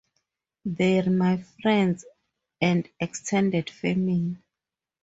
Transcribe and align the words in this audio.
They're 0.65 1.07
my 1.11 1.37
friends 1.61 2.05
and 2.59 2.89
extended 2.99 3.69
family. 3.69 4.35